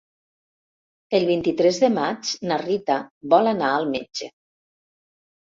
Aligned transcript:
El 1.19 1.27
vint-i-tres 1.31 1.79
de 1.83 1.89
maig 1.97 2.31
na 2.53 2.57
Rita 2.63 2.97
vol 3.35 3.53
anar 3.53 3.71
al 3.75 3.87
metge. 3.93 4.33